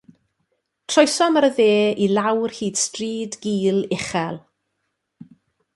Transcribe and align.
Troesom 0.91 1.37
ar 1.41 1.47
y 1.49 1.51
dde 1.57 1.69
i 2.05 2.07
lawr 2.17 2.55
hyd 2.59 2.75
stryd 2.85 3.39
gul 3.43 3.79
uchel. 3.99 4.35